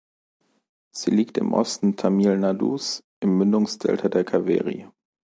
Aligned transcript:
Sie 0.91 1.11
liegt 1.11 1.37
im 1.37 1.53
Osten 1.53 1.95
Tamil 1.95 2.35
Nadus 2.35 3.03
im 3.19 3.37
Mündungsdelta 3.37 4.09
der 4.09 4.23
Kaveri. 4.23 4.87